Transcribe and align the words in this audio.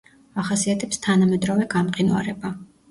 ახასიათებს 0.43 1.03
თანამედროვე 1.05 1.71
გამყინვარება. 1.77 2.59